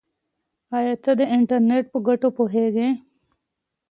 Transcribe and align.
آیا 0.77 0.93
ته 1.03 1.11
د 1.19 1.21
انټرنیټ 1.35 1.85
په 1.93 1.97
ګټو 2.07 2.27
پوهېږې؟ 2.37 2.89